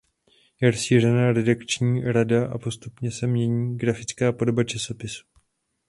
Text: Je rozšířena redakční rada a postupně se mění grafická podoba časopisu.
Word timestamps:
Je 0.61 0.71
rozšířena 0.71 1.31
redakční 1.31 2.01
rada 2.03 2.47
a 2.47 2.57
postupně 2.57 3.11
se 3.11 3.27
mění 3.27 3.77
grafická 3.77 4.31
podoba 4.31 4.63
časopisu. 4.63 5.25